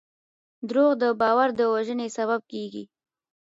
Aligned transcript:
دروغ 0.69 0.91
د 1.01 1.03
باور 1.21 1.49
د 1.59 1.61
وژنې 1.73 2.07
سبب 2.17 2.41
کېږي. 2.51 2.83